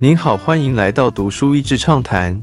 [0.00, 2.40] 您好，欢迎来到读书益智畅谈。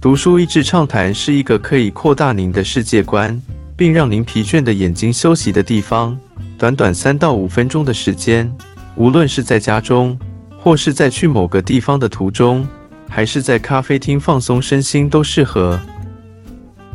[0.00, 3.42] 读书益智畅谈是一个可以扩大您的世界观，
[3.76, 6.16] 并让您疲倦的眼睛休息的地方。
[6.56, 8.48] 短短三到五分钟的时间，
[8.94, 10.16] 无论是在家中，
[10.56, 12.64] 或是在去某个地方的途中，
[13.08, 15.80] 还是在咖啡厅放松身心，都适合。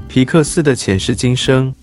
[0.08, 1.76] 皮克斯的前世今生，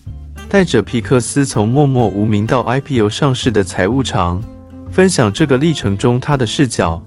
[0.49, 4.43] 带着皮克斯从默默无名到 IPO 上市的财务长，
[4.91, 7.07] 分享这个历程中他的视角。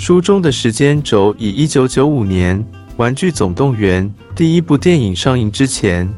[0.00, 2.58] 书中的时间轴以一九九五年
[2.96, 6.08] 《玩具总动员》第一部电影上映之前，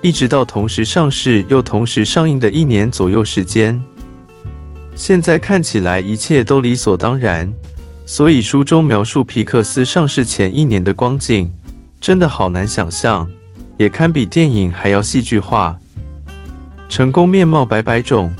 [0.00, 3.82] 一直到同时上市又同时上映的一年左右时间。
[4.94, 7.52] 现在看起来一切都理所当然，
[8.06, 11.52] 所以书中描述皮克斯上市前一年的光景，
[12.00, 13.28] 真的好难想象，
[13.76, 15.76] 也堪比电影还要戏剧化。
[16.88, 18.32] 成功面貌百百种，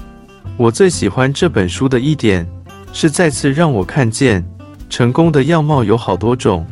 [0.57, 2.49] 我最喜欢这本书的一点，
[2.93, 4.47] 是再次让我看见。
[4.93, 6.67] 成功的样貌有好多种。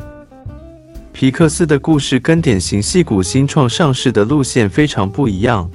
[1.11, 5.67] 皮克斯的故事跟典型戏骨新创上市的路线非常不一样。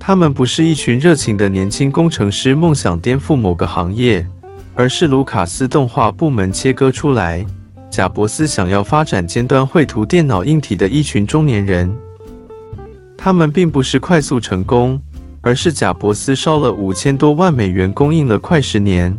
[0.00, 4.26] 他们不是一群热情的年轻工程师梦想颠覆某个行业，
[4.74, 7.44] 而是卢卡斯动画部门切割出来，
[7.90, 11.94] 贾伯斯想要发展尖端绘图电脑硬体的一群中年人。
[13.18, 14.98] 他们并不是快速成功，
[15.42, 19.14] 而是贾伯斯烧了五千多万美元供应了快十年。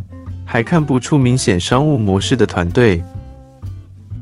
[0.52, 3.00] 还看不出明显商务模式的团队，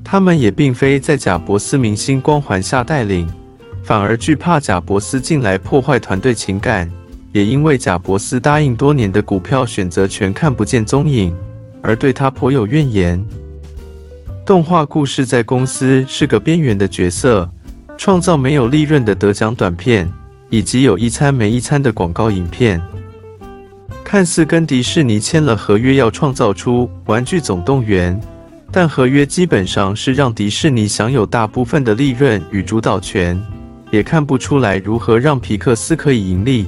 [0.05, 3.27] 他们也并非在贾伯斯明星光环下带领，
[3.83, 6.87] 反而惧怕贾伯斯进来破坏团队情感。
[7.33, 11.35] 也因为贾伯斯答应多年的股票选择权看不见踪影，
[11.81, 13.25] 而对他颇有怨言。
[14.45, 17.51] 动画故事在公司是个边缘的角色，
[17.97, 20.07] 创造没有利润的得奖短片，
[20.51, 22.79] 以及有一餐没一餐的广告影片。
[24.09, 28.19] 看似跟迪士尼签了合约，要创造出《玩具总动员》，
[28.73, 33.39] 但合约基本上是让迪士尼享有大部分的利润与主导权，
[33.91, 36.65] 也看不出来如何让皮克斯可以盈利。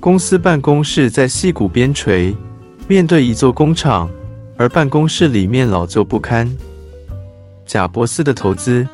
[0.00, 2.34] 公司办公室在溪谷边陲，
[2.88, 4.10] 面对一座工厂，
[4.56, 6.50] 而办公室里面老旧不堪。
[7.64, 8.84] 贾伯斯的投资，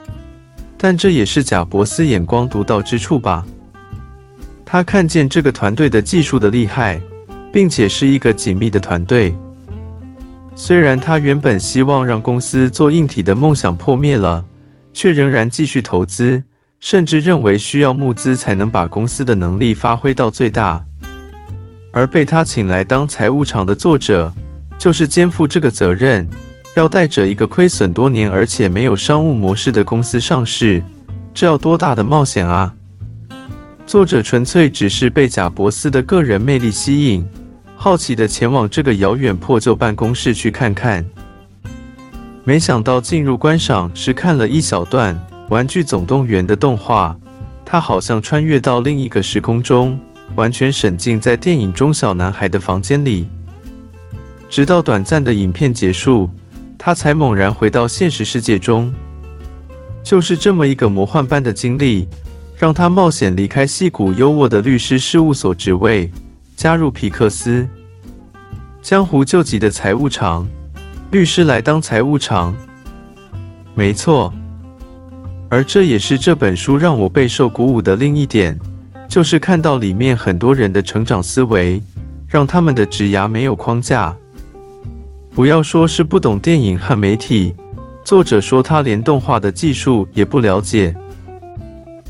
[0.77, 3.47] 但这也是贾伯斯眼光独到之处吧？
[4.63, 7.01] 他看见这个团队的技术的厉害。
[7.55, 9.33] 并且是一个紧密的团队。
[10.57, 14.45] 虽然他原本希望让公司做硬体的梦想破灭了，
[14.93, 16.43] 却仍然继续投资，
[16.81, 20.85] 甚至认为需要募资才能把公司的能力发挥到最大。
[21.93, 24.33] 而被他请来当财务长的作者，
[24.77, 26.29] 就是肩负这个责任，
[26.75, 30.83] 要带着一个亏损多年而且没有商务模式的公司上市，
[31.33, 32.75] 这要多大的冒险啊！
[33.87, 37.25] 作者纯粹只是被贾伯斯的个人魅力吸引。
[37.85, 41.05] 好奇的前往这个遥远破旧办公室去看看，
[42.43, 45.15] 没想到进入观赏时看了一小段
[45.51, 47.15] 《玩具总动员》的动画，
[47.63, 50.01] 他好像穿越到另一个时空中，
[50.35, 53.29] 完全沉浸在电影中小男孩的房间里。
[54.49, 56.31] 直到短暂的影片结束，
[56.79, 58.91] 他才猛然回到现实世界中。
[60.03, 62.09] 就是这么一个魔幻般的经历，
[62.57, 66.11] 让他冒险离开戏骨优渥的律师事务所职位。
[66.57, 67.67] 加入皮克斯，
[68.85, 70.47] 江湖救急的财务长
[71.11, 72.55] 律师来当财务长，
[73.75, 74.31] 没错。
[75.49, 78.59] 而这也是这本书让我备受鼓舞的另一点，
[79.09, 81.81] 就是看到里面很多人的成长思维，
[82.29, 84.15] 让他们的职涯没有框架。
[85.35, 87.55] 不要说是不懂电影和媒体，
[88.05, 90.95] 作者说他连动画的技术也不了解，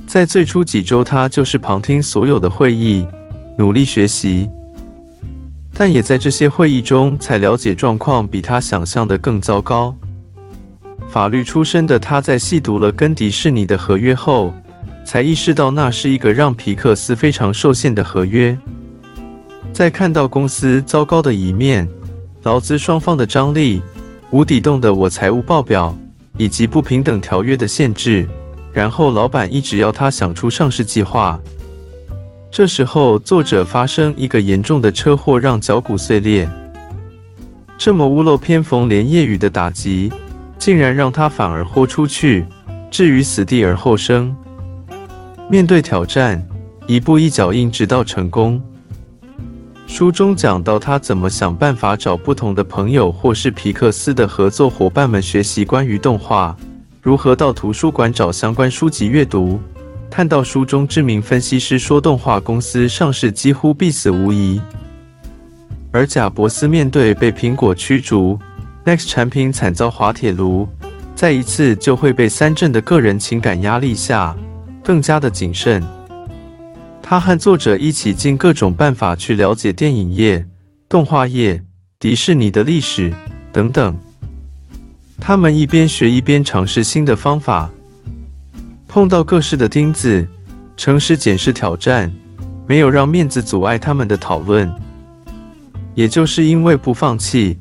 [0.09, 3.07] 在最初几周，他就是旁听所有的会议。
[3.57, 4.51] 努力学习，
[5.75, 9.95] 但也在这些会议中才了解状况比他想象的更糟糕。
[11.09, 14.55] 法律出身的他在细读了跟迪士尼的合约后，
[15.05, 18.57] 才意识到那是一个让皮克斯非常受限的合约。
[19.73, 21.89] 在看到公司糟糕的一面、
[22.45, 23.83] 劳资双方的张力、
[24.31, 25.97] 无底洞的我财务报表
[26.37, 28.29] 以及不平等条约的限制，
[28.73, 31.39] 然后老板一直要他想出上市计划。
[32.57, 36.49] 这时候，作者发生一个严重的车祸，让脚骨碎裂。
[37.77, 40.13] 这么屋漏偏逢连夜雨的打击，
[40.57, 42.47] 竟然让他反而豁出去，
[42.93, 44.33] 置于死地而后生。
[45.51, 46.41] 面对挑战，
[46.87, 48.63] 一步一脚印，直到成功。
[49.89, 56.57] 书中讲到他怎么想办法找不同的朋友，或是皮克斯的合作伙伴们学习关于动画，
[57.03, 59.59] 如何到图书馆找相关书籍阅读。
[60.17, 64.61] 看到书中知名分析师说，动画公司上市几乎必死无疑。
[65.91, 68.39] 而贾伯斯面对被苹果驱逐
[68.85, 70.69] ，Next 产品惨遭滑铁卢，
[71.17, 74.37] 再一次就会被三振的个人情感压力下，
[74.85, 75.83] 更加的谨慎。
[77.03, 80.47] 他和作者一起尽各种办法去了解电影业、
[80.89, 81.61] 动画业、
[81.99, 83.13] 迪士尼的历史
[83.53, 83.99] 等等。
[85.19, 87.69] 他们一边学一边尝试新的方法，
[88.95, 90.25] 碰到各式的钉子，
[90.77, 92.09] 诚实检视挑战，
[92.65, 94.73] 没有让面子阻碍他们的讨论。
[95.97, 97.59] 也就是因为不放弃。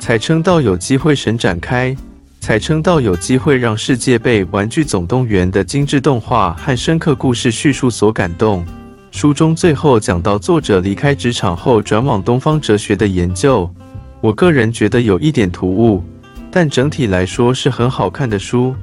[0.00, 1.96] 才称道有机会神展开，
[2.40, 8.66] 才称道有机会让世界被《玩具总动员》的精致动画和深刻故事叙述所感动。
[9.12, 13.72] 书中最后讲到作者离开职场后转往东方哲学的研究，
[14.20, 16.02] 我个人觉得有一点突兀，
[16.50, 18.74] 但整体来说是很好看的书。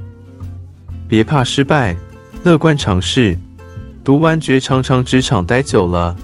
[1.10, 1.96] 别怕失败，
[2.44, 3.36] 乐观尝试。
[4.04, 6.14] 读完觉常常职场待久了，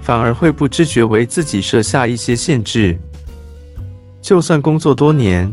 [0.00, 2.98] 反而会不知觉为自己设下一些限制。
[4.22, 5.52] 就算工作多年，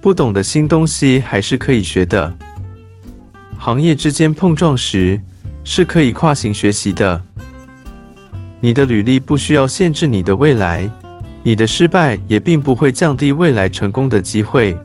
[0.00, 2.32] 不懂的新东西还是可以学的。
[3.58, 5.20] 行业之间碰撞时，
[5.64, 7.20] 是可以跨行学习的。
[8.60, 10.88] 你的履历不需要限制你的未来，
[11.42, 14.78] 你的失败也并不会降低未来成功的机会。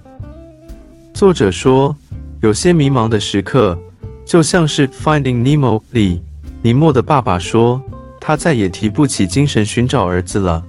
[1.14, 1.96] 作者说，
[2.44, 3.80] 有些迷茫的时刻，
[4.26, 6.22] 就像是《Finding Nemo》里
[6.62, 7.82] 尼莫的爸爸说，
[8.20, 10.62] 他再也提不起精神寻找儿子了。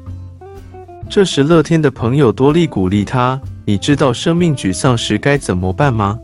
[1.11, 6.17] 这时，乐天的朋友多利鼓励他：“你知道生命沮丧时该怎么办吗？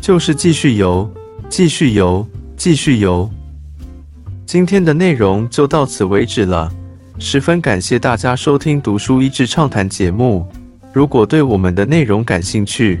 [0.00, 1.08] 就是继续游，
[1.48, 3.30] 继续游，继续游。”
[4.44, 6.68] 今天的内容就到此为止了，
[7.16, 10.44] 十分感谢大家收听《读书益智畅谈》节目。
[10.92, 13.00] 如果对我们的内容感兴趣，